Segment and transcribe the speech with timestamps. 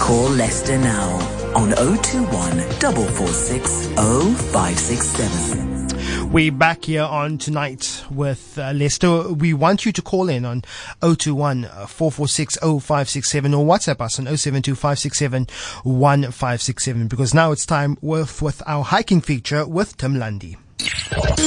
[0.00, 1.10] Call Lester now
[1.54, 6.32] on 021 446 0567.
[6.32, 9.32] We're back here on tonight with uh, Lester.
[9.32, 10.62] We want you to call in on
[11.02, 15.46] 021 446 0567 or WhatsApp us on 072 567
[15.84, 20.56] 1567 because now it's time with, with our hiking feature with Tim Lundy.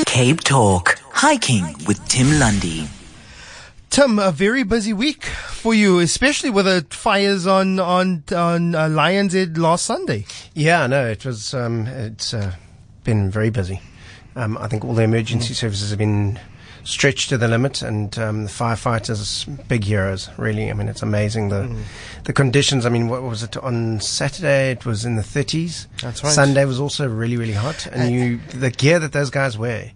[0.06, 1.00] Cape Talk.
[1.12, 2.88] Hiking with Tim Lundy.
[3.94, 8.90] Tim, a very busy week for you, especially with the fires on on on uh,
[8.90, 10.26] Lions Head last Sunday.
[10.56, 11.54] Yeah, no, it was.
[11.54, 12.56] Um, it's uh,
[13.04, 13.82] been very busy.
[14.36, 16.40] Um, I think all the emergency services have been
[16.84, 20.72] stretched to the limit, and um, the firefighters, big heroes, really.
[20.72, 21.84] I mean, it's amazing the mm.
[22.24, 22.88] the conditions.
[22.88, 24.72] I mean, what was it on Saturday?
[24.72, 25.86] It was in the 30s.
[26.02, 26.34] That's right.
[26.34, 29.92] Sunday was also really, really hot, and you the gear that those guys wear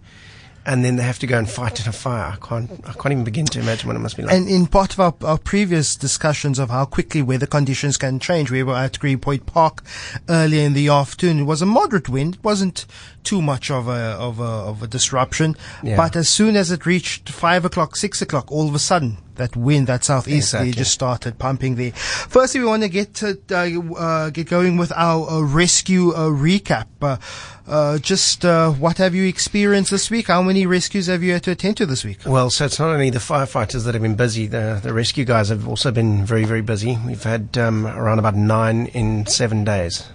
[0.68, 2.34] and then they have to go and fight in a fire.
[2.34, 4.34] I can't, I can't even begin to imagine what it must be like.
[4.34, 8.50] And in part of our, our previous discussions of how quickly weather conditions can change,
[8.50, 9.82] we were at Green Point Park
[10.28, 11.40] earlier in the afternoon.
[11.40, 12.34] It was a moderate wind.
[12.34, 12.84] It wasn't
[13.24, 15.56] too much of a, of a, of a disruption.
[15.82, 15.96] Yeah.
[15.96, 19.56] But as soon as it reached five o'clock, six o'clock, all of a sudden, that
[19.56, 20.72] wind, that southeasterly, exactly.
[20.72, 21.92] just started pumping there.
[21.92, 26.28] Firstly, we want to get to, uh, uh, get going with our uh, rescue uh,
[26.28, 26.86] recap.
[27.00, 27.16] Uh,
[27.66, 30.28] uh, just what have you experienced this week?
[30.28, 32.20] How many rescues have you had to attend to this week?
[32.24, 34.46] Well, so it's not only the firefighters that have been busy.
[34.46, 36.98] The the rescue guys have also been very very busy.
[37.06, 40.08] We've had um, around about nine in seven days.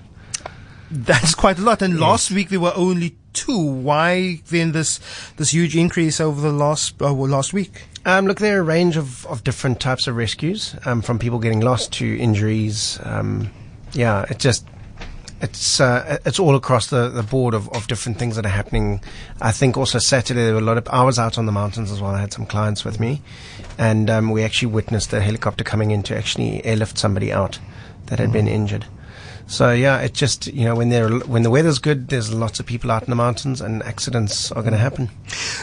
[0.89, 1.81] That's quite a lot.
[1.81, 3.57] And last week there were only two.
[3.57, 4.99] Why then this
[5.37, 7.83] this huge increase over the last uh, last week?
[8.05, 11.39] Um, look, there are a range of, of different types of rescues, um, from people
[11.39, 12.99] getting lost to injuries.
[13.03, 13.49] Um,
[13.93, 14.67] yeah, it just
[15.43, 19.01] it's uh, it's all across the, the board of, of different things that are happening.
[19.41, 21.91] I think also Saturday there were a lot of I was out on the mountains
[21.91, 22.11] as well.
[22.11, 23.21] I had some clients with me,
[23.77, 27.59] and um, we actually witnessed a helicopter coming in to actually airlift somebody out
[28.07, 28.33] that had mm-hmm.
[28.33, 28.85] been injured.
[29.47, 32.65] So yeah, it just you know when they when the weather's good, there's lots of
[32.65, 35.09] people out in the mountains, and accidents are going to happen.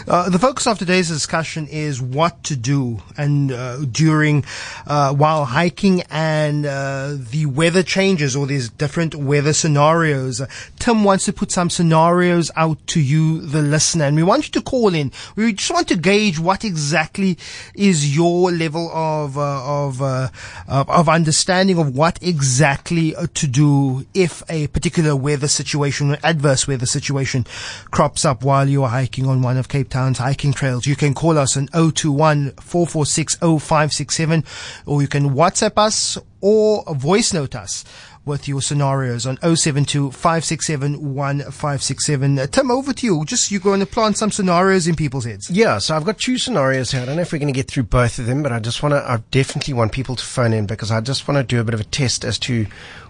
[0.07, 4.45] Uh, the focus of today's discussion is what to do and uh, during
[4.87, 10.43] uh, while hiking and uh, the weather changes or these different weather scenarios.
[10.79, 14.53] Tim wants to put some scenarios out to you, the listener, and we want you
[14.53, 15.11] to call in.
[15.37, 17.39] We just want to gauge what exactly
[17.75, 20.29] is your level of uh, uh,
[20.69, 23.70] of of understanding of what exactly to do
[24.15, 27.47] if a particular weather situation or adverse weather situation
[27.91, 30.87] crops up while you are hiking on one of Cape Town's hiking trails.
[30.87, 34.45] You can call us on 021 446 0567
[34.87, 37.85] or you can WhatsApp us or voice note us
[38.31, 42.39] with your scenarios on 072 567 1567.
[42.39, 43.25] Uh, Tim, over to you.
[43.27, 45.51] Just you're going to plant some scenarios in people's heads.
[45.51, 47.03] Yeah, so I've got two scenarios here.
[47.03, 48.83] I don't know if we're going to get through both of them, but I just
[48.83, 51.61] want to, I definitely want people to phone in because I just want to do
[51.61, 52.67] a bit of a test as to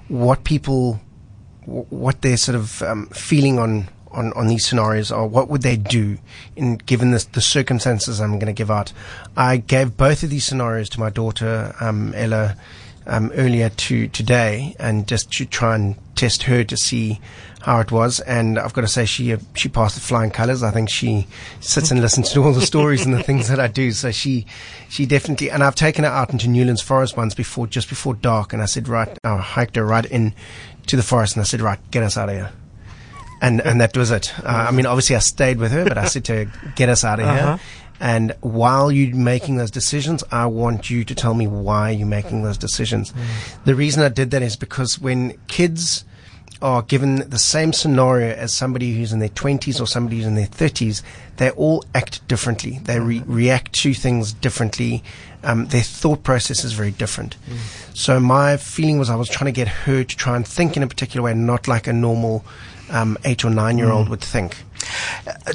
[0.08, 1.00] what people,
[1.66, 5.26] what they're sort of um, feeling on, on, on these scenarios are.
[5.26, 6.18] What would they do
[6.56, 8.92] in given the, the circumstances I'm going to give out?
[9.36, 12.56] I gave both of these scenarios to my daughter, um, Ella,
[13.10, 17.20] um, earlier to today, and just to try and test her to see
[17.62, 18.20] how it was.
[18.20, 20.62] And I've got to say, she uh, she passed the flying colours.
[20.62, 21.26] I think she
[21.60, 23.92] sits and listens to all the stories and the things that I do.
[23.92, 24.46] So she
[24.88, 25.50] she definitely.
[25.50, 28.66] And I've taken her out into Newlands Forest once before, just before dark, and I
[28.66, 30.32] said, right, I hiked her right in
[30.86, 32.52] to the forest, and I said, right, get us out of here.
[33.42, 34.32] And and that was it.
[34.38, 37.04] Uh, I mean, obviously, I stayed with her, but I said to her, get us
[37.04, 37.56] out of uh-huh.
[37.56, 37.60] here.
[38.00, 42.42] And while you're making those decisions, I want you to tell me why you're making
[42.42, 43.12] those decisions.
[43.12, 43.64] Mm.
[43.64, 46.04] The reason I did that is because when kids
[46.62, 50.34] are given the same scenario as somebody who's in their 20s or somebody who's in
[50.34, 51.02] their 30s,
[51.36, 52.80] they all act differently.
[52.84, 53.32] They re- mm-hmm.
[53.32, 55.02] react to things differently.
[55.42, 57.36] Um, their thought process is very different.
[57.48, 57.96] Mm.
[57.96, 60.82] So my feeling was I was trying to get her to try and think in
[60.82, 62.44] a particular way, not like a normal
[62.90, 64.10] um, eight or nine year old mm.
[64.10, 64.56] would think.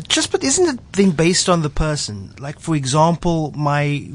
[0.07, 2.33] Just, but isn't it then based on the person?
[2.39, 4.07] Like, for example, my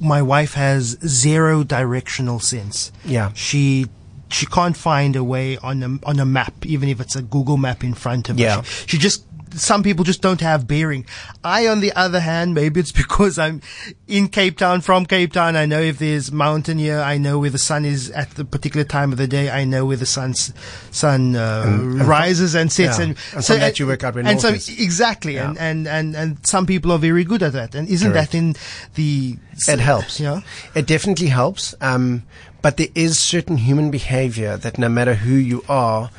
[0.00, 2.92] my wife has zero directional sense.
[3.04, 3.86] Yeah, she
[4.30, 7.56] she can't find a way on a on a map, even if it's a Google
[7.56, 8.56] map in front of yeah.
[8.56, 8.62] her.
[8.64, 9.24] She, she just
[9.56, 11.06] some people just don't have bearing.
[11.42, 13.60] I, on the other hand, maybe it's because I'm
[14.06, 15.56] in Cape Town, from Cape Town.
[15.56, 17.00] I know if there's mountain here.
[17.00, 19.50] I know where the sun is at the particular time of the day.
[19.50, 20.52] I know where the sun's,
[20.90, 22.98] sun uh, and, and rises and sets.
[22.98, 23.04] Yeah.
[23.04, 25.34] And, and so that you work out where and so exactly.
[25.34, 25.50] Yeah.
[25.50, 27.74] And, and, and, and some people are very good at that.
[27.74, 28.32] And isn't Correct.
[28.32, 28.54] that in
[28.94, 29.36] the,
[29.68, 30.20] it helps.
[30.20, 30.40] Yeah.
[30.74, 31.74] It definitely helps.
[31.80, 32.24] Um,
[32.64, 36.10] but there is certain human behavior that no matter who you are,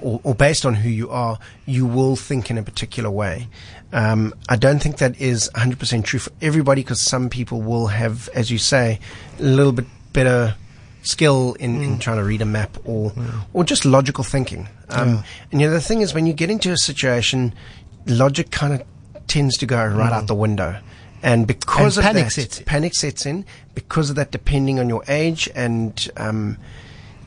[0.00, 3.48] or, or based on who you are, you will think in a particular way.
[3.92, 8.28] Um, I don't think that is 100% true for everybody because some people will have,
[8.34, 8.98] as you say,
[9.38, 10.54] a little bit better
[11.02, 13.12] skill in, in trying to read a map or
[13.52, 14.68] or just logical thinking.
[14.88, 17.52] Um, And you know the thing is when you get into a situation,
[18.06, 18.82] logic kind of
[19.26, 20.78] tends to go right out the window.
[21.22, 22.64] And because And of panic that, sets in.
[22.64, 23.44] panic sets in.
[23.74, 26.58] Because of that, depending on your age and um,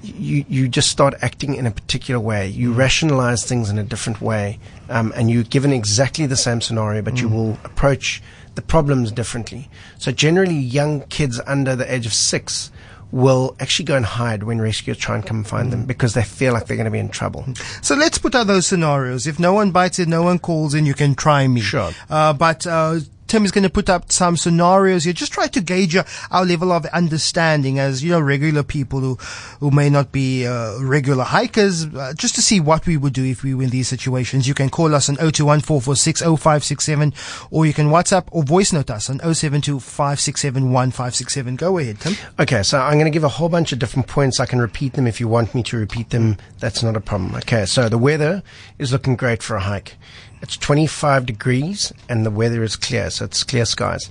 [0.04, 2.48] you you just start acting in a particular way.
[2.48, 2.78] You Mm.
[2.78, 4.60] rationalize things in a different way,
[4.90, 7.22] um, and you're given exactly the same scenario, but Mm.
[7.22, 8.22] you will approach
[8.56, 9.70] the problems differently.
[10.00, 12.72] So generally, young kids under the age of six
[13.12, 15.72] will actually go and hide when rescuers try and come find Mm.
[15.72, 17.46] them because they feel like they're going to be in trouble.
[17.82, 19.26] So let's put out those scenarios.
[19.28, 21.62] If no one bites it, no one calls in, you can try me.
[21.62, 21.92] Sure.
[22.10, 25.14] Uh, but, uh, Tim is going to put up some scenarios here.
[25.14, 25.98] Just try to gauge
[26.32, 29.16] our level of understanding as, you know, regular people who,
[29.60, 33.24] who may not be, uh, regular hikers, uh, just to see what we would do
[33.26, 34.48] if we were in these situations.
[34.48, 39.20] You can call us on 0214460567 or you can WhatsApp or voice note us on
[39.20, 41.58] 0725671567.
[41.58, 42.16] Go ahead, Tim.
[42.40, 44.40] Okay, so I'm going to give a whole bunch of different points.
[44.40, 46.38] I can repeat them if you want me to repeat them.
[46.60, 47.36] That's not a problem.
[47.36, 48.44] Okay, so the weather
[48.78, 49.96] is looking great for a hike.
[50.42, 54.10] It's 25 degrees and the weather is clear, so it's clear skies.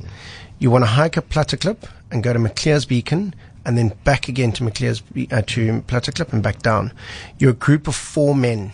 [0.59, 3.35] You want to hike up Platteklip and go to Maclear's Beacon
[3.65, 6.93] and then back again to Maclear's uh, to Platteklip and back down.
[7.39, 8.73] You're a group of four men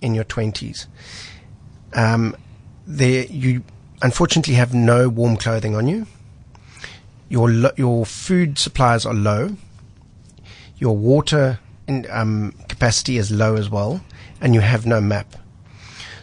[0.00, 0.86] in your 20s.
[1.94, 2.36] Um,
[2.86, 3.62] there, you
[4.02, 6.06] unfortunately have no warm clothing on you
[7.28, 9.56] your lo- your food supplies are low,
[10.78, 14.00] your water in, um, capacity is low as well,
[14.40, 15.36] and you have no map.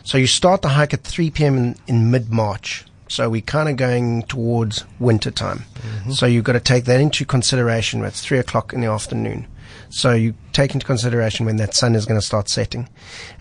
[0.06, 1.57] So you start the hike at 3 p.m.
[1.57, 2.86] in, in mid March.
[3.07, 5.63] So we're kind of going towards winter time.
[6.12, 8.04] So you've got to take that into consideration.
[8.04, 9.48] It's three o'clock in the afternoon.
[9.90, 12.88] So you take into consideration when that sun is going to start setting.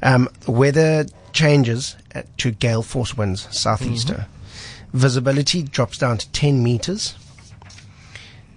[0.02, 4.26] Um, the weather changes at, to gale force winds, southeaster.
[4.94, 7.14] Visibility drops down to 10 meters.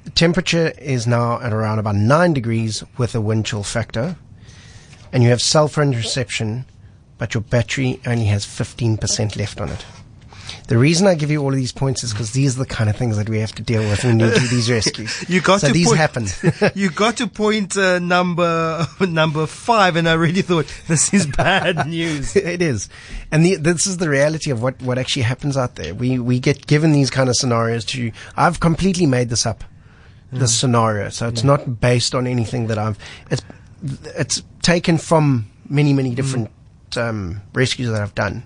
[0.06, 4.16] The temperature is now at around about 9 degrees with a wind chill factor.
[5.12, 6.66] And you have cell phone reception,
[7.18, 9.86] but your battery only has 15% left on it.
[10.68, 12.90] The reason I give you all of these points is because these are the kind
[12.90, 15.28] of things that we have to deal with when we do these rescues.
[15.30, 16.28] You got so to these point, happen.
[16.76, 21.88] you got to point uh, number number five, and I really thought this is bad
[21.88, 22.36] news.
[22.36, 22.90] it is,
[23.32, 25.94] and the, this is the reality of what, what actually happens out there.
[25.94, 28.12] We we get given these kind of scenarios to.
[28.36, 29.64] I've completely made this up,
[30.32, 32.98] this scenario, so it's not based on anything that I've.
[33.32, 33.44] It's
[34.18, 36.50] it's taken from many many different
[36.96, 38.44] um, rescues that I've done.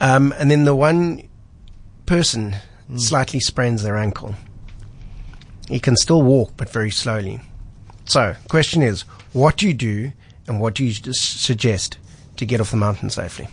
[0.00, 1.28] Um, and then the one
[2.06, 2.56] person
[2.96, 4.34] slightly sprains their ankle.
[5.68, 7.40] He can still walk, but very slowly.
[8.04, 9.02] So, question is,
[9.32, 10.12] what do you do,
[10.46, 11.98] and what do you suggest
[12.36, 13.48] to get off the mountain safely?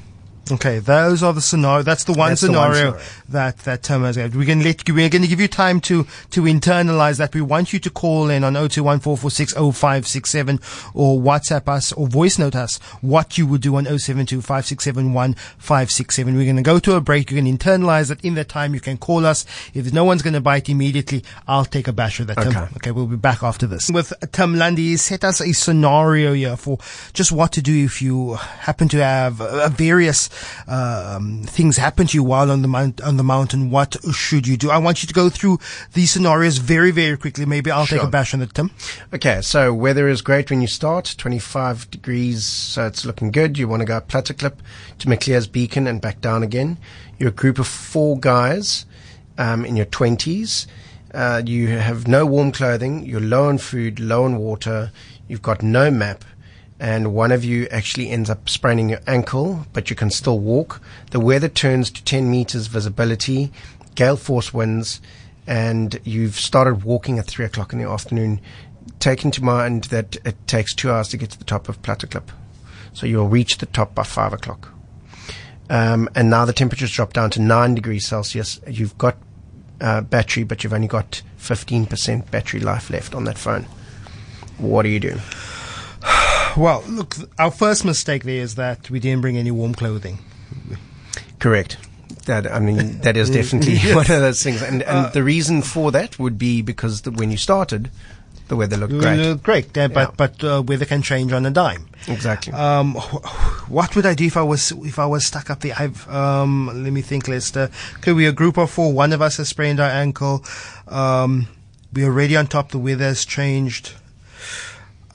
[0.52, 1.82] Okay, those are the scenario.
[1.82, 3.08] That's the one That's the one scenario scenario.
[3.30, 4.16] that that Tim has.
[4.16, 7.34] We're going to let you, we're going to give you time to to internalize that.
[7.34, 12.78] We want you to call in on 0214460567 or WhatsApp us or voice note us
[13.02, 16.26] what you would do on 0725671567.
[16.26, 17.32] We're going to go to a break.
[17.32, 18.24] You can internalize that.
[18.24, 19.46] In that time, you can call us.
[19.74, 22.38] If no one's going to bite immediately, I'll take a bash of that.
[22.38, 22.50] Tim.
[22.50, 22.68] Okay.
[22.78, 23.90] Okay, we'll be back after this.
[23.90, 26.78] With Tim Lundy, he set us a scenario here for
[27.14, 30.30] just what to do if you happen to have uh, various
[30.68, 33.70] um, things happen to you while on the mount on the mountain.
[33.70, 34.72] What should you do?
[34.72, 35.60] I want you to go through
[35.94, 37.46] these scenarios very, very quickly.
[37.46, 38.72] Maybe I'll take a bash on it, Tim.
[39.14, 43.58] Okay, so weather is great when you start, 25 degrees, so it's looking good.
[43.58, 44.56] You want to go up Platteklip
[45.00, 46.78] to Maclear's Beacon and back down again.
[47.18, 48.86] You're a group of four guys
[49.38, 50.68] um, in your 20s.
[51.14, 53.06] Uh, you have no warm clothing.
[53.06, 54.92] You're low on food, low on water.
[55.28, 56.26] You've got no map.
[56.80, 60.82] And one of you actually ends up spraining your ankle, but you can still walk.
[61.12, 63.52] The weather turns to 10 meters visibility,
[63.96, 65.00] gale force winds,
[65.48, 68.42] and you've started walking at 3 o'clock in the afternoon.
[69.00, 72.30] Take into mind that it takes two hours to get to the top of Platteklip.
[72.94, 74.72] So you'll reach the top by 5 o'clock.
[75.70, 78.60] Um, and now the temperature's dropped down to 9 degrees Celsius.
[78.68, 79.18] You've got
[79.82, 83.66] uh, battery, but you've only got 15% battery life left on that phone.
[84.58, 85.18] What do you do?
[86.58, 90.20] Well, look, our first mistake there is that we didn't bring any warm clothing.
[91.40, 91.78] Correct.
[92.26, 95.92] That I mean, that is definitely one of those things, and and the reason for
[95.92, 97.92] that would be because the, when you started,
[98.48, 99.20] the weather looked great.
[99.20, 100.12] Uh, great, uh, but Yeah.
[100.18, 101.88] but uh, weather can change on a dime.
[102.08, 102.52] Exactly.
[102.54, 102.96] Um,
[103.68, 105.76] what would I do if I was if I was stuck up there?
[105.78, 107.70] I've um, let me think, Lester.
[107.98, 108.92] Okay, we're a group of four.
[108.92, 110.44] One of us has sprained our ankle.
[110.88, 111.48] Um,
[111.94, 112.70] we're already on top.
[112.72, 113.94] The weather has changed.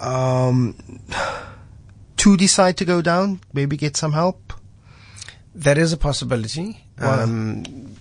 [0.00, 0.74] Um,
[2.16, 3.40] two decide to go down.
[3.52, 4.52] Maybe get some help.
[5.54, 6.84] that is a possibility.
[7.00, 7.22] Wow.
[7.24, 7.96] Um,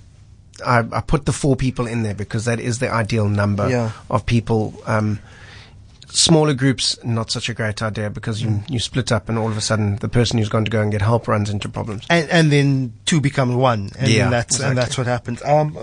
[0.65, 3.91] I, I put the four people in there because that is the ideal number Yeah.
[4.09, 4.73] of people.
[4.85, 5.19] Um,
[6.11, 9.57] smaller groups, not such a great idea because you, you split up and all of
[9.57, 12.05] a sudden the person who's going to go and get help runs into problems.
[12.09, 15.41] and and then two becomes one, and Yeah, then that's and that's what happens.
[15.43, 15.77] Um,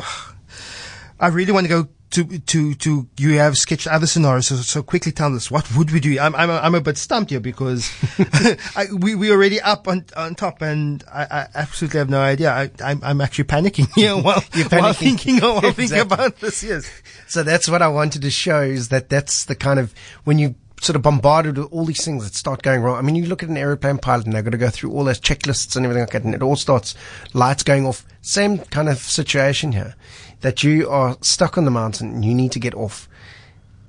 [1.21, 4.83] I really want to go to to to you have sketched other scenarios, so, so
[4.83, 6.19] quickly tell us what would we do?
[6.19, 7.93] I'm I'm a, I'm a bit stumped here because
[8.77, 12.51] I, we we already up on on top, and I, I absolutely have no idea.
[12.51, 14.97] I I'm, I'm actually panicking here while You're while panicking.
[14.97, 16.63] thinking while thinking about this.
[16.63, 16.91] Yes.
[17.27, 19.93] So that's what I wanted to show is that that's the kind of
[20.25, 22.97] when you sort of bombarded with all these things that start going wrong.
[22.97, 25.05] I mean, you look at an aeroplane pilot and they've got to go through all
[25.05, 26.95] those checklists and everything like that, and it all starts
[27.35, 28.05] lights going off.
[28.23, 29.95] Same kind of situation here
[30.41, 33.09] that you are stuck on the mountain and you need to get off.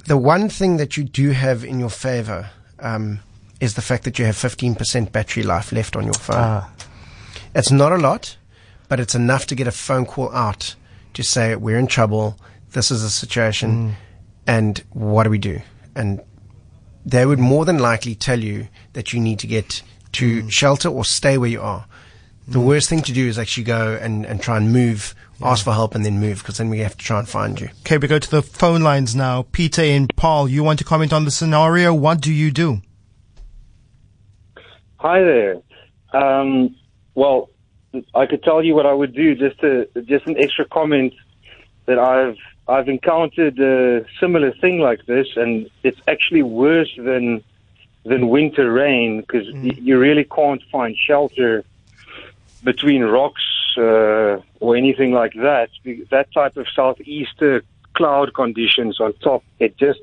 [0.05, 2.49] The one thing that you do have in your favor
[2.79, 3.19] um,
[3.59, 6.37] is the fact that you have 15% battery life left on your phone.
[6.37, 6.71] Ah.
[7.53, 8.37] It's not a lot,
[8.87, 10.75] but it's enough to get a phone call out
[11.13, 12.37] to say we're in trouble.
[12.71, 13.95] This is a situation,
[14.45, 15.61] and what do we do?
[15.95, 16.21] And
[17.05, 19.81] they would more than likely tell you that you need to get
[20.13, 21.85] to shelter or stay where you are.
[22.49, 25.73] The worst thing to do is actually go and, and try and move, ask for
[25.73, 27.69] help, and then move because then we have to try and find you.
[27.81, 29.43] Okay, we go to the phone lines now.
[29.51, 31.93] Peter and Paarl, you want to comment on the scenario?
[31.93, 32.81] What do you do?
[34.97, 35.57] Hi there.
[36.13, 36.75] Um,
[37.15, 37.49] well,
[38.15, 39.35] I could tell you what I would do.
[39.35, 41.13] Just to just an extra comment
[41.85, 42.37] that I've
[42.67, 47.43] I've encountered a similar thing like this, and it's actually worse than
[48.05, 51.63] than winter rain because y- you really can't find shelter
[52.63, 53.43] between rocks
[53.77, 55.69] uh, or anything like that.
[56.09, 59.99] That type of southeaster cloud conditions on top, it just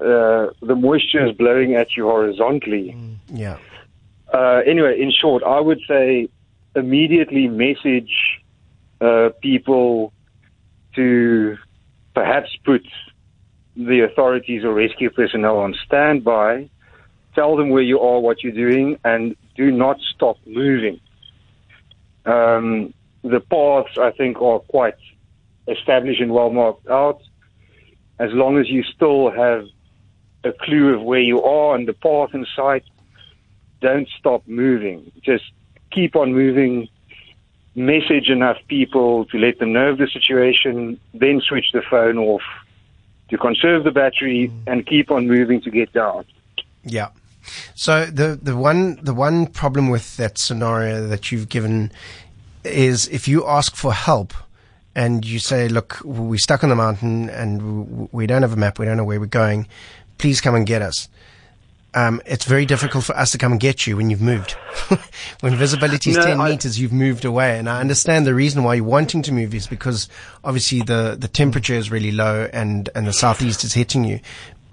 [0.00, 2.96] uh, the moisture is blowing at you horizontally.
[3.28, 3.58] Yeah.
[4.32, 6.28] Uh, anyway, in short, I would say
[6.74, 8.40] immediately message
[9.00, 10.12] uh, people
[10.96, 11.56] to
[12.14, 12.86] perhaps put
[13.76, 16.68] the authorities or rescue personnel on standby.
[17.34, 21.00] Tell them where you are, what you're doing, and do not stop moving.
[22.24, 24.96] Um, the paths, I think, are quite
[25.68, 27.20] established and well marked out.
[28.18, 29.66] As long as you still have
[30.44, 32.84] a clue of where you are and the path in sight,
[33.80, 35.10] don't stop moving.
[35.22, 35.44] Just
[35.90, 36.88] keep on moving.
[37.74, 42.42] Message enough people to let them know of the situation, then switch the phone off
[43.30, 46.26] to conserve the battery and keep on moving to get down.
[46.84, 47.08] Yeah.
[47.74, 51.90] So the the one the one problem with that scenario that you've given
[52.64, 54.32] is if you ask for help
[54.94, 58.78] and you say, "Look, we're stuck on the mountain and we don't have a map,
[58.78, 59.66] we don't know where we're going.
[60.18, 61.08] Please come and get us."
[61.94, 64.52] Um, it's very difficult for us to come and get you when you've moved.
[65.40, 67.58] when visibility is No, 10 I- meters, you've moved away.
[67.58, 70.08] And I understand the reason why you're wanting to move is because
[70.42, 74.20] obviously the, the temperature is really low and, and the southeast is hitting you.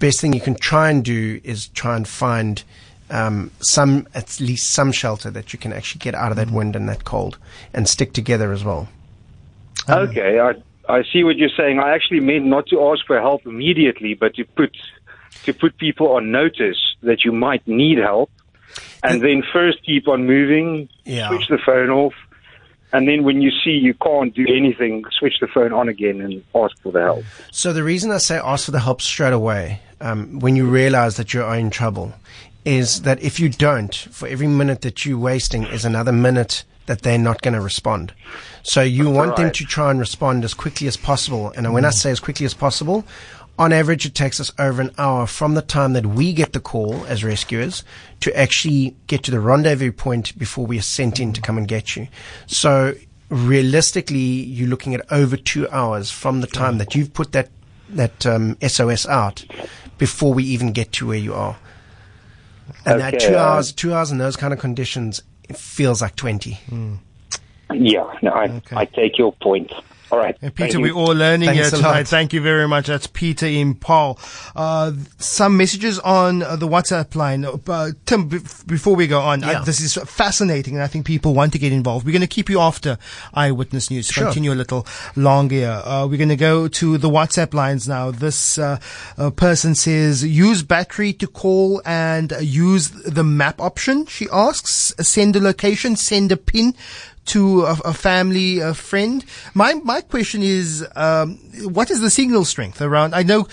[0.00, 2.64] Best thing you can try and do is try and find
[3.10, 6.74] um, some, at least some shelter that you can actually get out of that wind
[6.74, 7.38] and that cold
[7.72, 8.88] and stick together as well.
[9.88, 10.54] Okay, I
[10.88, 11.78] I see what you're saying.
[11.78, 14.76] I actually meant not to ask for help immediately, but to put
[15.44, 18.30] to put people on notice that you might need help,
[19.02, 21.28] and then first keep on moving, Yeah.
[21.28, 22.14] switch the phone off,
[22.92, 26.44] and then when you see you can't do anything, switch the phone on again and
[26.54, 27.24] ask for the help.
[27.50, 31.16] So the reason I say ask for the help straight away, um, when you realize
[31.16, 32.12] that you're in trouble,
[32.64, 37.02] is that if you don't, for every minute that you're wasting is another minute that
[37.02, 38.12] they're not going to respond.
[38.62, 41.52] So you want them to try and respond as quickly as possible.
[41.56, 43.04] And when I say as quickly as possible,
[43.60, 46.60] on average, it takes us over an hour from the time that we get the
[46.60, 47.84] call as rescuers
[48.20, 51.68] to actually get to the rendezvous point before we are sent in to come and
[51.68, 52.08] get you.
[52.46, 52.94] So
[53.28, 57.50] realistically, you're looking at over two hours from the time that you've put that
[57.90, 59.44] that um, SOS out
[59.98, 61.58] before we even get to where you are.
[62.86, 66.16] And that two uh, hours, two hours in those kind of conditions, it feels like
[66.16, 66.58] twenty.
[67.74, 69.70] Yeah, no, I, I take your point.
[70.12, 70.82] All right, And Peter, you.
[70.82, 72.08] we're all learning Thanks here tonight.
[72.08, 72.88] Thank you very much.
[72.88, 74.18] That's Peter in Paarl.
[74.56, 77.44] Uh, some messages on uh, the WhatsApp line.
[77.44, 79.60] Uh, Tim, b- before we go on, Yeah.
[79.60, 82.04] I, this is fascinating, and I think people want to get involved.
[82.06, 82.98] We're going to keep you after
[83.34, 84.08] Eyewitness News.
[84.08, 84.24] to Sure.
[84.24, 85.80] Continue a little longer.
[85.84, 88.10] Uh, we're going to go to the WhatsApp lines now.
[88.10, 88.78] This uh,
[89.16, 94.06] uh, person says, use battery to call and uh, use the map option.
[94.06, 96.74] She asks, send a location, send a pin
[97.26, 99.24] to a, a family, a friend.
[99.54, 101.36] My my question is, um,
[101.72, 103.14] what is the signal strength around?
[103.14, 103.46] I know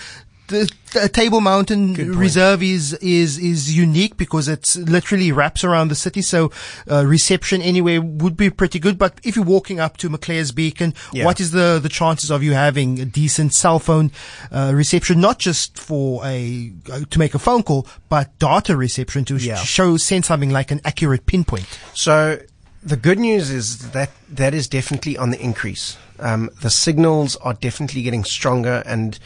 [0.48, 5.94] the, the Table Mountain Reserve is is is unique because it's literally wraps around the
[5.94, 6.50] city, so
[6.90, 8.96] uh, reception anywhere would be pretty good.
[8.98, 11.26] But if you're walking up to Maclear's Beacon, Yeah.
[11.26, 14.10] what is the the chances of you having a decent cell phone
[14.50, 19.26] uh, reception, not just for a uh, to make a phone call, but data reception
[19.26, 19.56] to sh- Yeah.
[19.56, 21.66] show send something like an accurate pinpoint?
[21.92, 22.38] So
[22.82, 25.96] the good news is that that is definitely on the increase.
[26.20, 29.18] Um, the signals are definitely getting stronger, and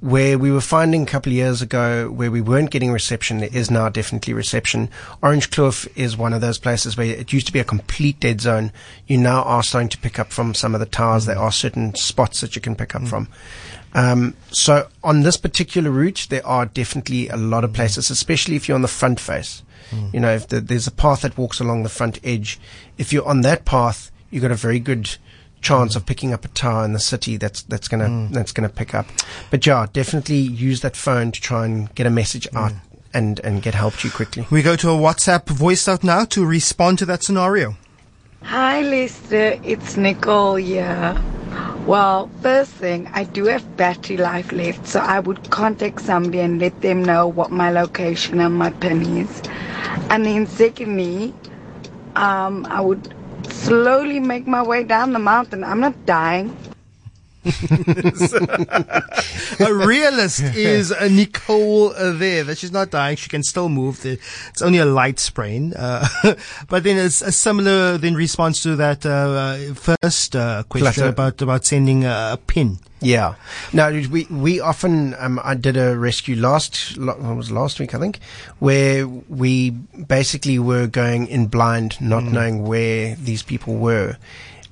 [0.00, 3.48] where we were finding a couple of years ago where we weren't getting reception, there
[3.52, 4.88] is now definitely reception.
[5.22, 8.40] Orange Kloof is one of those places where it used to be a complete dead
[8.40, 8.70] zone.
[9.08, 11.26] You now are starting to pick up from some of the towers.
[11.26, 13.28] There are certain spots that you can pick up from.
[13.94, 18.68] Um, so on this particular route, there are definitely a lot of places, especially if
[18.68, 19.62] you're on the front face.
[19.90, 20.14] Mm.
[20.14, 22.58] You know, if the, there's a path that walks along the front edge,
[22.96, 25.16] if you're on that path, you've got a very good
[25.60, 28.32] chance of picking up a tower in the city that's that's gonna mm.
[28.32, 29.06] that's gonna pick up.
[29.50, 32.58] But yeah, definitely use that phone to try and get a message mm.
[32.58, 32.72] out
[33.12, 34.46] and and get help to you quickly.
[34.50, 37.76] We go to a WhatsApp voice out now to respond to that scenario.
[38.42, 39.58] Hi, Lester.
[39.64, 41.20] It's Nicole here.
[41.86, 46.60] Well, first thing, I do have battery life left, so I would contact somebody and
[46.60, 49.42] let them know what my location and my pin is.
[50.10, 51.34] And then, secondly,
[52.16, 53.14] um, I would
[53.50, 55.64] slowly make my way down the mountain.
[55.64, 56.56] I'm not dying.
[59.60, 62.44] a realist is uh, Nicole uh, there.
[62.44, 63.16] That she's not dying.
[63.16, 64.02] She can still move.
[64.02, 64.18] The,
[64.48, 65.72] it's only a light sprain.
[65.74, 66.06] Uh,
[66.68, 71.40] but then it's a similar then response to that uh, uh, first uh, question about
[71.40, 72.78] about sending a, a pin.
[73.00, 73.36] Yeah.
[73.72, 78.18] Now we we often um, I did a rescue last was last week I think,
[78.58, 84.16] where we basically were going in blind, not knowing where these people were.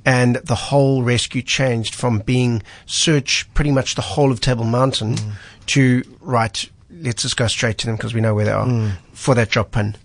[0.06, 5.16] And the whole rescue changed from being search pretty much the whole of Table Mountain
[5.16, 5.32] mm.
[5.66, 8.92] to right, let's just go straight to them because we know where they are mm.
[9.12, 9.96] for that drop pin.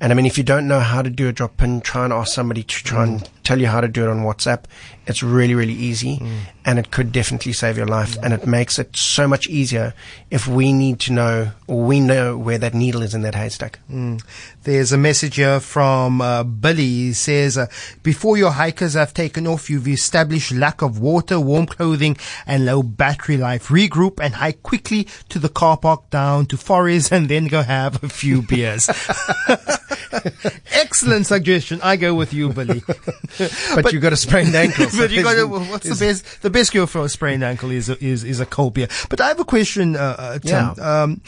[0.00, 2.12] And I mean, if you don't know how to do a drop pin, try and
[2.12, 3.08] ask somebody to try mm.
[3.08, 4.64] and tell you how to do it on WhatsApp.
[5.10, 6.22] It's really, really easy
[6.64, 8.16] and it could definitely save your life.
[8.22, 9.92] And it makes it so much easier
[10.30, 13.80] if we need to know or we know where that needle is in that haystack.
[14.62, 16.82] There's a message here from uh, Billy.
[16.82, 17.66] He says, uh,
[18.02, 22.82] before your hikers have taken off, you've established lack of water, warm clothing, and low
[22.82, 23.68] battery life.
[23.68, 28.02] Regroup and hike quickly to the car park down to Forest and then go have
[28.04, 28.88] a few beers.
[30.72, 31.80] Excellent suggestion.
[31.82, 32.82] I go with you, Billy.
[33.74, 34.86] But, you've got a sprained ankle.
[34.88, 36.42] so but you got to, what's the best?
[36.42, 38.88] The best cure for a sprained ankle is a, is is a cold beer.
[39.08, 40.74] But I have a question, uh, uh, Tim.
[40.76, 41.02] Yeah.
[41.02, 41.20] Um,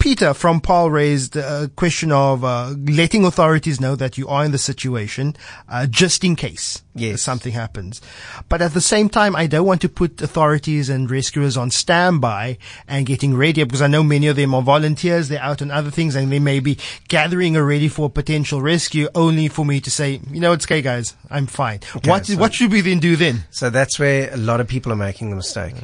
[0.00, 4.50] Peter from Paarl raised a question of uh, letting authorities know that you are in
[4.50, 5.36] the situation,
[5.68, 7.20] uh, just in case Yes.
[7.22, 8.00] something happens.
[8.48, 12.56] But at the same time, I don't want to put authorities and rescuers on standby
[12.88, 15.28] and getting ready because I know many of them are volunteers.
[15.28, 19.08] They're out on other things and they may be gathering already for a potential rescue
[19.14, 21.14] only for me to say, you know, it's okay, guys.
[21.30, 21.80] I'm fine.
[22.04, 23.44] what, so- what should we then do then?
[23.50, 25.74] So that's where a lot of people are making the mistake.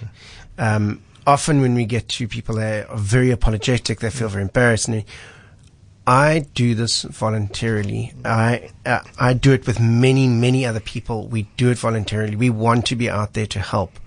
[0.59, 4.89] Um, often when we get to people that are very apologetic, they feel very embarrassed.
[4.89, 5.05] And
[6.07, 8.12] I do this voluntarily.
[8.25, 11.27] I uh, I do it with many many other people.
[11.27, 12.37] We do it voluntarily.
[12.37, 13.99] We want to be out there to help.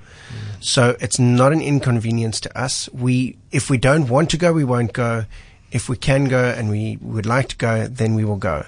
[0.61, 2.89] So it's not an inconvenience to us.
[2.93, 5.25] We if we don't want to go, we won't go.
[5.71, 8.65] If we can go and we would like to go, then we will go.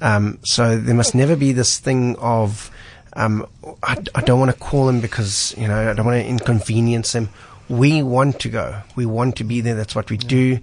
[0.00, 2.70] Um, so there must never be this thing of
[3.14, 3.46] um,
[3.82, 7.12] I, I don't want to call him because you know I don't want to inconvenience
[7.12, 7.28] them.
[7.68, 8.80] We want to go.
[8.96, 9.74] We want to be there.
[9.74, 10.58] That's what we do.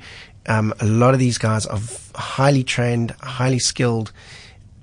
[0.47, 1.79] Um, a lot of these guys are
[2.15, 4.11] highly trained, highly skilled.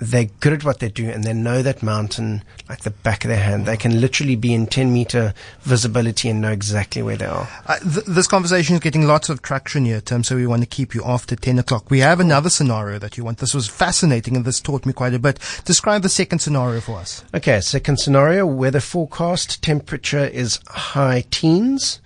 [0.03, 3.29] They're good at what they do, and they know that mountain like the back of
[3.29, 3.67] their hand.
[3.67, 7.49] They can literally be in 10 meter visibility and know exactly where they are.
[7.67, 10.67] Uh, th- this conversation is getting lots of traction here, Tim, so we want to
[10.67, 11.91] keep you after 10 o'clock.
[11.91, 13.39] We have another scenario that you want.
[13.39, 15.39] This was fascinating and this taught me quite a bit.
[15.65, 17.25] Describe the second scenario for us.
[17.35, 22.01] Okay, second scenario weather forecast temperature is high teens.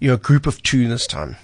[0.00, 1.36] You're a group of two this time.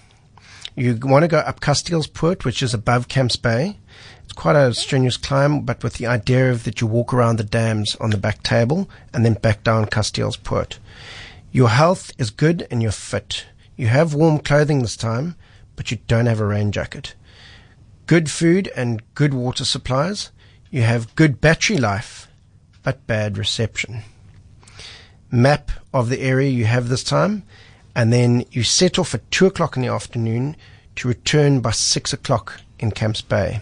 [0.76, 3.78] You want to go up Kasteelspoort, which is above Camps Bay.
[4.24, 7.44] It's quite a strenuous climb, but with the idea of that you walk around the
[7.44, 10.78] dams on the back table and then back down Kasteelspoort,
[11.52, 13.46] Your health is good and you're fit.
[13.76, 15.36] You have warm clothing this time,
[15.76, 17.14] but you don't have a rain jacket.
[18.06, 20.30] Good food and good water supplies.
[20.70, 22.28] You have good battery life,
[22.82, 24.02] but bad reception.
[25.30, 27.44] Map of the area you have this time,
[27.94, 30.56] and then you set off at two o'clock in the afternoon
[30.96, 33.60] to return by six o'clock in Camps Bay.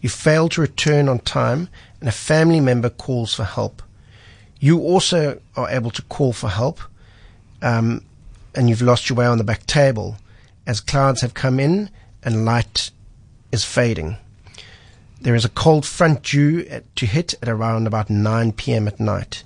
[0.00, 1.68] You fail to return on time,
[2.00, 3.82] and a family member calls for help.
[4.60, 6.80] You also are able to call for help.
[7.62, 8.02] Um,
[8.54, 10.16] and you've lost your way on the back table
[10.66, 11.90] as clouds have come in
[12.22, 12.90] and light
[13.52, 14.16] is fading.
[15.20, 18.86] There is a cold front due at, to hit at around about 9 p.m.
[18.86, 19.42] at night.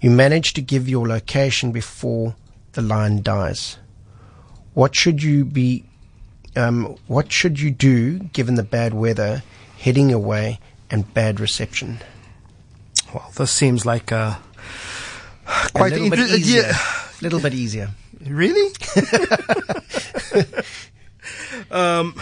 [0.00, 2.34] You manage to give your location before
[2.72, 3.78] the line dies.
[4.74, 5.84] What should you be?
[6.54, 9.42] Um, what should you do given the bad weather,
[9.82, 10.58] heading away,
[10.90, 11.98] and bad reception?
[13.12, 14.36] Well, this seems like uh,
[15.46, 16.62] A quite little bit inter- easier.
[16.62, 16.78] yeah.
[17.20, 17.90] little bit easier.
[18.26, 18.72] Really?
[21.70, 22.14] um,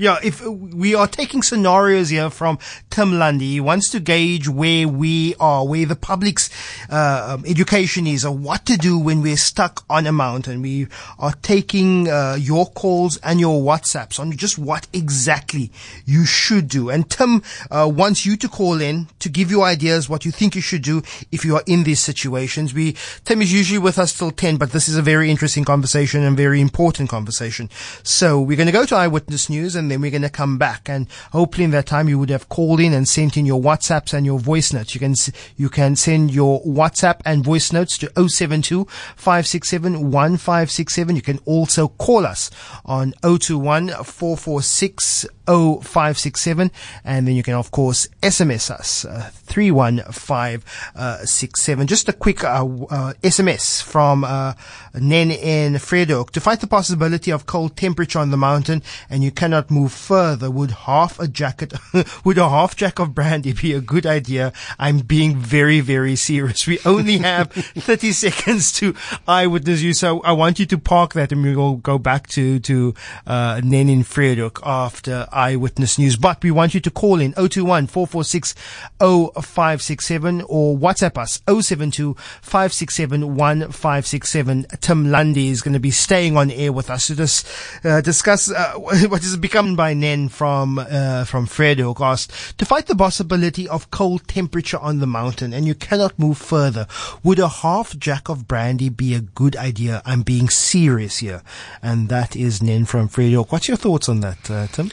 [0.00, 2.58] yeah, if we are taking scenarios here from
[2.88, 6.48] Tim Lundy, he wants to gauge where we are, where the public's
[6.88, 10.62] uh, um, education is, or what to do when we're stuck on a mountain.
[10.62, 10.86] We
[11.18, 15.70] are taking uh, your calls and your WhatsApps on just what exactly
[16.06, 16.88] you should do.
[16.88, 20.54] And Tim uh, wants you to call in to give you ideas what you think
[20.54, 22.72] you should do if you are in these situations.
[22.72, 26.24] We Tim is usually with us till ten, but this is a very interesting conversation
[26.24, 27.68] and very important conversation.
[28.02, 30.88] So we're going to go to Eyewitness News and then we're going to come back.
[30.88, 34.12] And hopefully in that time you would have called in and sent in your WhatsApps
[34.14, 34.94] and your voice notes.
[34.94, 35.14] You can
[35.56, 41.16] you can send your WhatsApp and voice notes to 072 567 1567.
[41.16, 42.50] You can also call us
[42.84, 46.70] on 021 446 0567
[47.04, 53.12] and then you can of course SMS us uh, 31567 just a quick uh, uh,
[53.22, 54.52] SMS from uh,
[54.94, 59.32] Nen in Fredok to fight the possibility of cold temperature on the mountain and you
[59.32, 61.72] cannot move further would half a jacket
[62.24, 64.52] would a half jack of brandy be a good idea?
[64.78, 66.64] I'm being very very serious.
[66.66, 68.94] We only have 30 seconds to
[69.26, 72.60] eyewitness you so I want you to park that and we will go back to
[72.60, 72.94] to
[73.26, 77.86] uh, Nen in Fredok after eyewitness news but we want you to call in 021
[77.86, 78.54] 446
[78.98, 86.50] 0567 or WhatsApp us 072 567 1567 Tim Lundy is going to be staying on
[86.50, 91.46] air with us to uh, discuss uh, what has become by Nen from uh, from
[91.46, 96.18] Fredok asked to fight the possibility of cold temperature on the mountain and you cannot
[96.18, 96.86] move further.
[97.22, 100.02] Would a half jack of brandy be a good idea?
[100.04, 101.42] I'm being serious here,
[101.82, 103.52] and that is Nen from Fredok.
[103.52, 104.90] What's your thoughts on that, uh, Tim?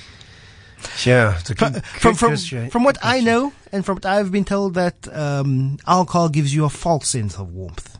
[1.06, 2.70] Yeah, it's a good, from from, question.
[2.70, 6.66] from what I know and from what I've been told that um, alcohol gives you
[6.66, 7.98] a false sense of warmth.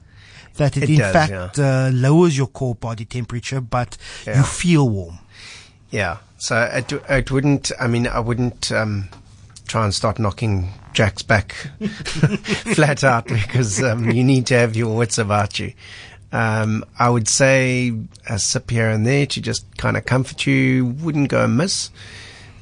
[0.56, 4.38] That it, It in does, fact uh, lowers your core body temperature, but Yeah.
[4.38, 5.20] you feel warm.
[5.92, 6.18] Yeah.
[6.40, 9.10] So it, it wouldn't, I mean, I wouldn't um,
[9.68, 11.54] try and start knocking Jack's back
[12.74, 15.74] flat out because um, you need to have your wits about you.
[16.32, 17.94] Um, I would say
[18.28, 21.90] a sip here and there to just kind of comfort you wouldn't go amiss.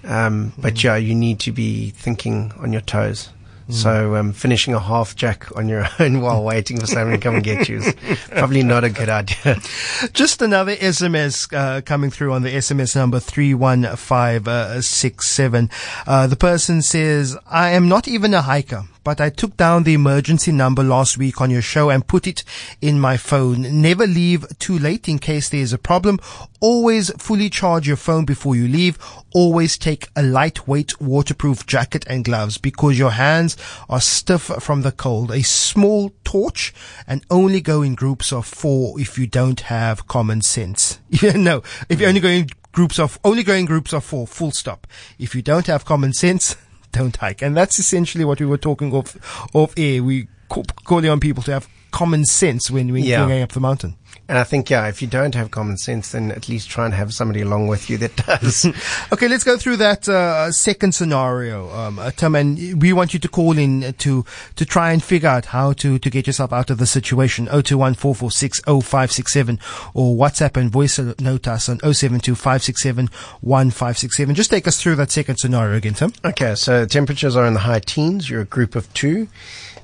[0.05, 3.29] Um, but yeah, you need to be thinking on your toes.
[3.67, 7.33] So um, finishing a half jack on your own while waiting for someone to come
[7.35, 7.95] and get you is
[8.29, 9.59] probably not a good idea.
[10.13, 15.69] Just another SMS uh, coming through on the SMS number 31567.
[16.05, 19.93] Uh, the person says, I am not even a hiker, but I took down the
[19.93, 22.43] emergency number last week on your show and put it
[22.81, 23.81] in my phone.
[23.81, 26.19] Never leave too late in case there is a problem.
[26.59, 28.97] Always fully charge your phone before you leave.
[29.31, 33.55] Always take a lightweight waterproof jacket and gloves because your hands
[33.87, 35.29] are stiff from the cold.
[35.29, 36.73] A small torch
[37.07, 40.99] and only go in groups of four if you don't have common sense.
[41.35, 44.87] No, if you're only going groups of, only go in groups of four, full stop.
[45.19, 46.55] If you don't have common sense,
[46.95, 47.41] don't hike.
[47.41, 49.15] And that's essentially what we were talking of,
[49.53, 50.01] off air.
[50.03, 53.25] We call, calling on people to have common sense when, when Yeah.
[53.27, 53.95] going up the mountain.
[54.27, 56.93] And I think, yeah, if you don't have common sense, then at least try and
[56.95, 58.65] have somebody along with you that does.
[59.13, 63.19] Okay, let's go through that uh, second scenario, um, uh, Tim, and we want you
[63.19, 66.69] to call in to to try and figure out how to, to get yourself out
[66.69, 67.45] of the situation.
[67.45, 69.59] 021 446 0567
[69.93, 73.09] or WhatsApp and voice note us on 072 567
[73.41, 74.35] 1567.
[74.35, 76.13] Just take us through that second scenario again, Tim.
[76.23, 78.29] okay, so temperatures are in the high teens.
[78.29, 79.27] You're a group of two.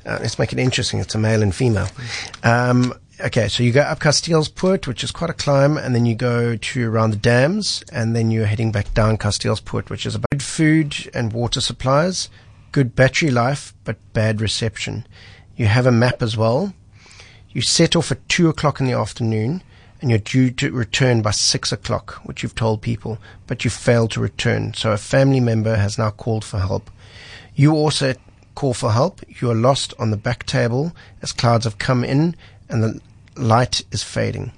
[0.06, 1.00] Uh, let's make it interesting.
[1.00, 1.88] It's a male and female.
[2.44, 2.94] Um,
[3.26, 6.56] okay, so you go up Kasteelspoort, which is quite a climb, and then you go
[6.56, 10.44] to around the dams, and then you're heading back down Kasteelspoort, which is about good
[10.44, 12.30] food and water supplies,
[12.72, 15.06] good battery life, but bad reception.
[15.56, 16.74] You have a map as well.
[17.52, 19.62] You set off at two o'clock in the afternoon
[20.00, 24.08] and you're due to return by six o'clock, which you've told people, but you fail
[24.08, 24.74] to return.
[24.74, 26.90] So a family member has now called for help.
[27.54, 28.16] You also
[28.56, 29.22] call for help.
[29.28, 32.36] You are lost on the back table as clouds have come in
[32.68, 33.02] and the
[33.36, 34.52] light is fading.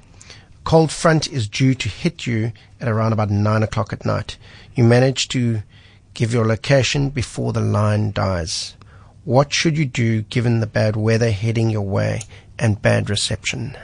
[0.63, 4.37] Cold front is due to hit you at around about nine o'clock at night.
[4.75, 5.63] You manage to
[6.13, 8.75] give your location before the line dies.
[9.25, 12.21] What should you do given the bad weather heading your way
[12.57, 13.77] and bad reception?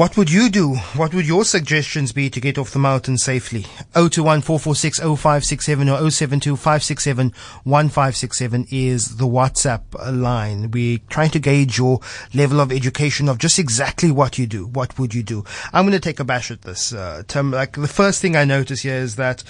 [0.00, 0.76] What would you do?
[0.96, 3.66] What would your suggestions be to get off the mountain safely?
[3.92, 7.26] 021 446 0567 or 072 567
[7.64, 10.70] 1567 is the WhatsApp line.
[10.70, 12.00] We're trying to gauge your
[12.32, 14.68] level of education of just exactly what you do.
[14.68, 15.44] What would you do?
[15.70, 16.94] I'm going to take a bash at this.
[16.94, 19.44] Uh, term, like the first thing I notice here is that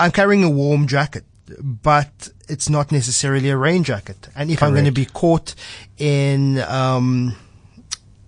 [0.00, 1.22] I'm carrying a warm jacket
[1.60, 4.28] but it's not necessarily a rain jacket.
[4.34, 5.54] And if I'm going to be caught
[5.96, 7.36] in, um,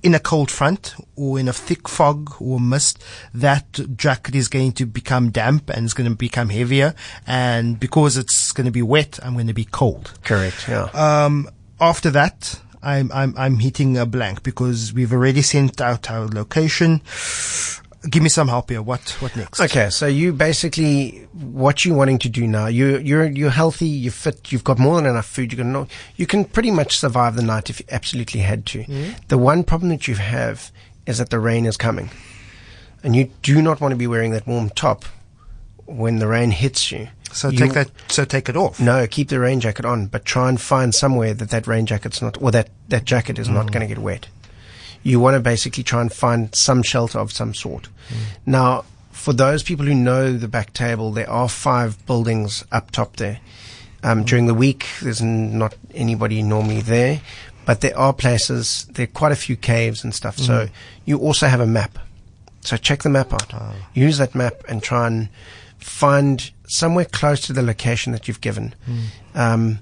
[0.02, 3.02] in a cold front or in a thick fog or mist,
[3.34, 6.94] that jacket is going to become damp and it's going to become heavier.
[7.26, 10.12] And because it's going to be wet, I'm going to be cold.
[10.24, 10.68] Correct.
[10.68, 10.88] Yeah.
[10.94, 11.48] Um,
[11.80, 17.02] after that, I'm, I'm, I'm hitting a blank because we've already sent out our location
[18.08, 18.82] give me some help here.
[18.82, 19.60] What what next?
[19.60, 22.66] Okay, so you basically what you're wanting to do now.
[22.66, 23.86] You you're you're healthy.
[23.86, 24.52] You're fit.
[24.52, 25.52] You've got more than enough food.
[25.52, 28.84] You can you can pretty much survive the night if you absolutely had to.
[28.84, 29.12] Mm-hmm.
[29.28, 30.70] The one problem that you have
[31.06, 32.10] is that the rain is coming,
[33.02, 35.04] and you do not want to be wearing that warm top
[35.86, 37.08] when the rain hits you.
[37.32, 37.90] So You- take that.
[38.08, 38.80] So take it off.
[38.80, 42.22] No, keep the rain jacket on, but try and find somewhere that that rain jacket's
[42.22, 44.28] not, or that, that jacket is not going to get wet.
[45.02, 47.88] You want to basically try and find some shelter of some sort.
[48.46, 53.16] Now, for those people who know the back table, there are five buildings up top
[53.16, 53.40] there.
[54.02, 57.20] Um, during the week, there's n- not anybody normally there,
[57.66, 60.38] but there are places, there are quite a few caves and stuff.
[60.38, 60.68] So
[61.04, 61.98] you also have a map.
[62.60, 63.52] So check the map out.
[63.94, 65.28] Use that map and try and
[65.78, 68.74] find somewhere close to the location that you've given.
[69.34, 69.78] Um,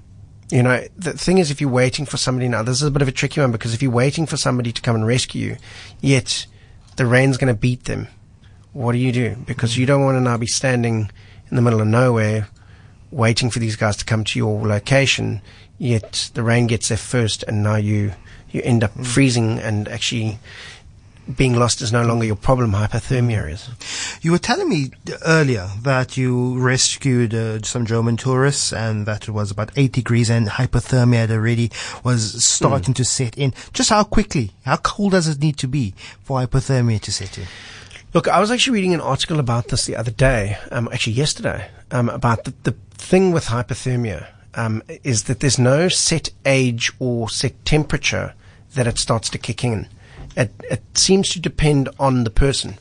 [0.49, 3.01] you know, the thing is, if you're waiting for somebody now, this is a bit
[3.01, 5.57] of a tricky one because if you're waiting for somebody to come and rescue you,
[5.99, 6.47] yet
[6.95, 8.07] the rain's going to beat them,
[8.71, 9.35] what do you do?
[9.45, 11.11] Because you don't want to now be standing
[11.49, 12.47] in the middle of nowhere
[13.11, 15.41] waiting for these guys to come to your location,
[15.77, 18.13] yet the rain gets there first and now you,
[18.49, 19.03] you end up hmm.
[19.03, 20.39] freezing and actually
[21.35, 22.71] being lost is no longer your problem.
[22.71, 23.69] Hypothermia is.
[24.21, 24.91] You were telling me
[25.25, 30.29] earlier that you rescued uh, some German tourists and that it was about eight degrees
[30.29, 31.71] and hypothermia had already
[32.03, 33.53] was starting to set in.
[33.73, 37.45] Just how quickly, how cold does it need to be for hypothermia to set in?
[38.13, 41.69] Look, I was actually reading an article about this the other day, um, actually yesterday,
[41.91, 47.29] um, about the, the thing with hypothermia um, is that there's no set age or
[47.29, 48.33] set temperature
[48.73, 49.87] that it starts to kick in.
[50.37, 52.77] It, it seems to depend on the person.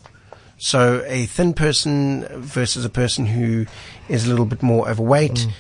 [0.58, 3.66] So a thin person versus a person who
[4.08, 5.52] is a little bit more overweight, mm.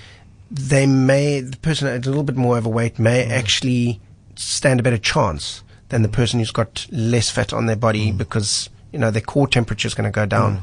[0.50, 3.30] they may the person a little bit more overweight may mm.
[3.30, 4.00] actually
[4.36, 8.18] stand a better chance than the person who's got less fat on their body mm.
[8.18, 10.62] because you know their core temperature is going to go down.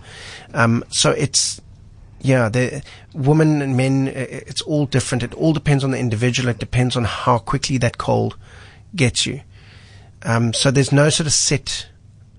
[0.54, 1.60] Um, so it's
[2.22, 2.82] yeah, the
[3.14, 5.24] women and men, it's all different.
[5.24, 6.50] It all depends on the individual.
[6.50, 8.38] It depends on how quickly that cold
[8.96, 9.42] gets you.
[10.24, 11.88] Um, so there's no sort of set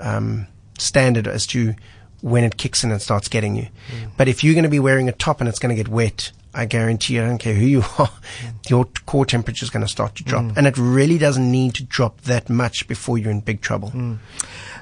[0.00, 0.46] um,
[0.78, 1.74] standard as to
[2.20, 3.68] when it kicks in and starts getting you.
[4.16, 6.32] But if you're going to be wearing a top and it's going to get wet,
[6.54, 8.10] I guarantee you, I don't care who you are,
[8.68, 10.56] your core temperature is going to start to drop.
[10.56, 13.92] And it really doesn't need to drop that much before you're in big trouble.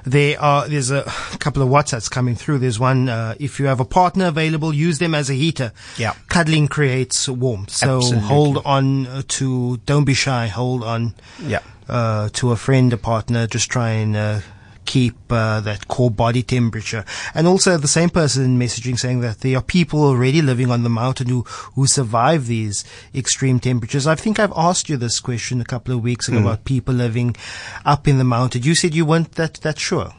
[0.05, 1.03] There are there's a
[1.39, 2.59] couple of WhatsApps coming through.
[2.59, 5.71] There's one uh, if you have a partner available, use them as a heater.
[5.97, 6.13] Yeah.
[6.27, 7.69] cuddling creates warmth.
[7.71, 8.27] So Absolutely.
[8.27, 10.47] hold on uh, to don't be shy.
[10.47, 11.15] Hold on.
[11.41, 11.59] Yeah.
[11.87, 13.47] Uh, to a friend, a partner.
[13.47, 14.15] Just try and.
[14.15, 14.39] Uh,
[14.85, 19.57] Keep uh, that core body temperature, and also the same person messaging saying that there
[19.57, 21.43] are people already living on the mountain who
[21.75, 22.83] who survive these
[23.15, 24.07] extreme temperatures.
[24.07, 27.37] I think I've asked you this question a couple of weeks ago about people living
[27.85, 28.63] up in the mountain.
[28.63, 30.11] You said you weren't that that sure.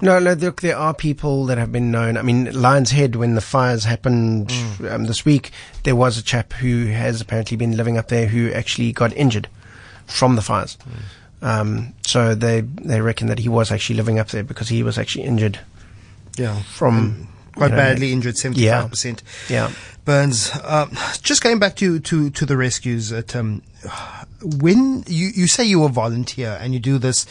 [0.00, 2.16] No, no, look, there are people that have been known.
[2.16, 4.52] I mean, Lion's Head, when the fires happened
[4.88, 5.52] um, this week,
[5.84, 9.48] there was a chap who has apparently been living up there who actually got injured
[10.10, 10.76] from the fires.
[11.42, 14.98] Um, so they they reckon that he was actually living up there because he was
[14.98, 15.58] actually injured
[16.36, 19.22] Yeah, from quite you know, badly injured, seventy five percent.
[19.48, 19.70] Yeah.
[20.04, 20.50] Burns.
[20.64, 20.90] Um,
[21.22, 23.62] just going back to to to the rescues at um,
[24.42, 27.26] when you you say you're a volunteer and you do this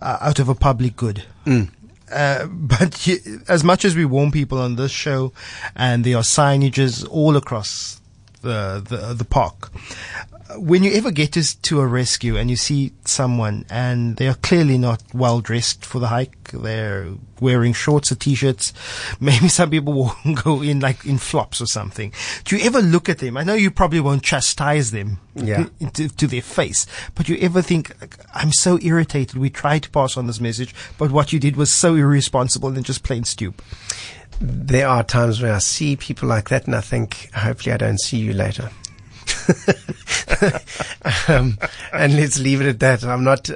[0.00, 1.24] uh, out of a public good.
[1.46, 5.32] Uh, but you, as much as we warn people on this show,
[5.76, 8.00] and there are signages all across
[8.42, 9.70] the the, the park,
[10.29, 14.28] uh, when you ever get to, to a rescue and you see someone and they
[14.28, 17.08] are clearly not well dressed for the hike, they're
[17.40, 18.72] wearing shorts or t-shirts,
[19.20, 22.12] maybe some people will go in like in flops or something.
[22.44, 23.36] Do you ever look at them?
[23.36, 25.66] I know you probably won't chastise them Yeah.
[25.94, 27.92] to, to their face, but you ever think,
[28.34, 29.38] I'm so irritated.
[29.38, 32.84] We tried to pass on this message, but what you did was so irresponsible and
[32.84, 33.64] just plain stupid.
[34.40, 38.00] There are times where I see people like that and I think, hopefully I don't
[38.00, 38.70] see you later.
[41.28, 41.58] um,
[41.92, 43.04] and let's leave it at that.
[43.04, 43.48] I'm not,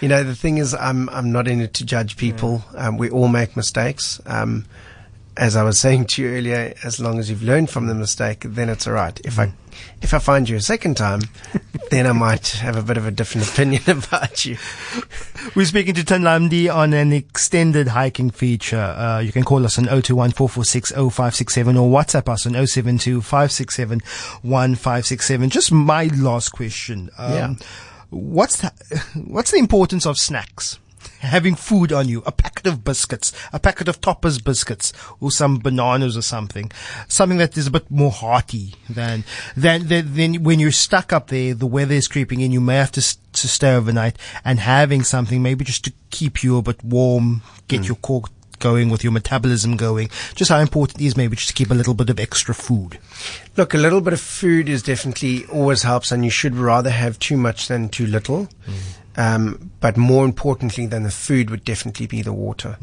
[0.00, 2.64] you know, the thing is, I'm I'm not in it to judge people.
[2.74, 4.20] Um, we all make mistakes.
[4.26, 4.64] Um,
[5.36, 8.40] as I was saying to you earlier, as long as you've learned from the mistake,
[8.40, 9.18] then it's all right.
[9.24, 9.52] If I
[10.02, 11.20] if I find you a second time,
[11.90, 14.58] then I might have a bit of a different opinion about you.
[15.54, 18.76] We're speaking to Tim Lundy on an extended hiking feature.
[18.76, 24.00] Uh, you can call us on 021 446 0567 or WhatsApp us on 072 567
[24.42, 25.50] 1567.
[25.50, 27.10] Just my last question.
[27.16, 27.54] Um, Yeah.
[28.10, 28.72] What's the,
[29.26, 30.78] what's the importance of snacks?
[31.22, 35.58] Having food on you, a packet of biscuits, a packet of Toppers biscuits, or some
[35.58, 36.70] bananas or something,
[37.06, 39.24] something that is a bit more hearty than
[39.56, 41.54] than than, than when you're stuck up there.
[41.54, 42.50] The weather is creeping in.
[42.50, 46.58] You may have to to stay overnight, and having something maybe just to keep you
[46.58, 47.84] a bit warm, get hmm.
[47.84, 48.24] your core
[48.62, 50.08] going with your metabolism going.
[50.34, 52.98] Just how important it is maybe just to keep a little bit of extra food.
[53.56, 57.18] Look, a little bit of food is definitely always helps, and you should rather have
[57.18, 58.48] too much than too little.
[58.64, 58.72] Hmm.
[59.16, 62.78] Um, but more importantly than the food would definitely be the water.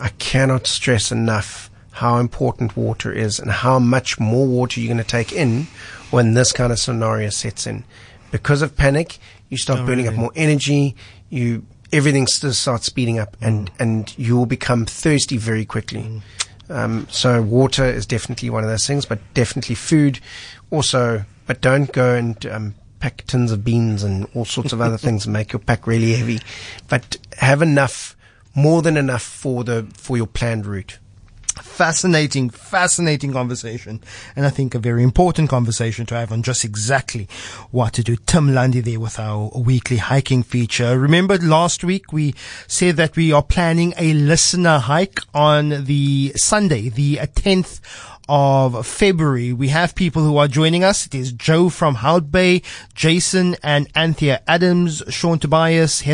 [0.00, 5.04] I cannot stress enough how important water is and how much more water you're going
[5.04, 5.68] to take in
[6.10, 7.84] when this kind of scenario sets in.
[8.30, 9.18] Because of panic,
[9.48, 10.96] you start burning up more energy.
[11.30, 16.22] You everything starts speeding up, and and you will become thirsty very quickly.
[16.68, 20.18] Um, so water is definitely one of those things, but definitely food
[20.70, 21.24] also.
[21.46, 25.26] But don't go and um, pack tins of beans and all sorts of other things
[25.26, 26.38] and make your pack really heavy.
[26.88, 28.16] But have enough,
[28.54, 30.98] more than enough for the for your planned route.
[31.62, 34.00] fascinating, fascinating conversation.
[34.34, 37.28] And I think a very important conversation to have on just exactly
[37.70, 38.16] what to do.
[38.16, 40.98] Tim Lundy there with our weekly hiking feature.
[40.98, 42.34] Remember last week we
[42.66, 47.80] said that we are planning a listener hike on the Sunday, the 10th
[48.28, 49.52] of February.
[49.52, 51.06] We have people who are joining us.
[51.06, 52.62] It is Joe from Hout Bay,
[52.94, 56.12] Jason and Anthea Adams, Sean Tobias, Heather